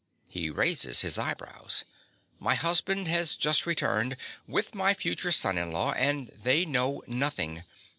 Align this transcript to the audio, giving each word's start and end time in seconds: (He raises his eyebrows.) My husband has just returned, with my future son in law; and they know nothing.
(He 0.27 0.49
raises 0.49 1.01
his 1.01 1.19
eyebrows.) 1.19 1.85
My 2.39 2.55
husband 2.55 3.07
has 3.07 3.35
just 3.35 3.67
returned, 3.67 4.17
with 4.47 4.73
my 4.73 4.95
future 4.95 5.31
son 5.31 5.59
in 5.59 5.71
law; 5.71 5.91
and 5.91 6.29
they 6.29 6.65
know 6.65 7.03
nothing. 7.05 7.65